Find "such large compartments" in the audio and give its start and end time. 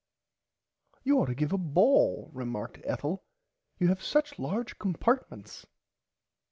4.01-5.67